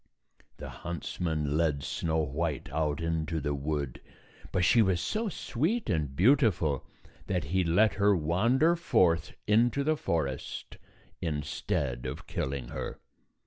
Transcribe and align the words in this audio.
The 0.57 0.67
huntsman 0.81 1.55
led 1.55 1.83
Snow 1.83 2.17
White 2.21 2.69
out 2.73 3.01
into 3.01 3.39
the 3.39 3.53
wood, 3.53 4.01
but 4.51 4.65
she 4.65 4.81
was 4.81 4.99
so 4.99 5.29
sweet 5.29 5.91
and 5.91 6.15
beautiful 6.15 6.83
that 7.27 7.43
he 7.43 7.63
let 7.63 7.93
her 7.93 8.15
wander 8.15 8.75
forth 8.75 9.33
into 9.45 9.83
the 9.83 9.95
forest 9.95 10.77
instead 11.21 12.07
of 12.07 12.25
killing 12.25 12.69
her. 12.69 12.99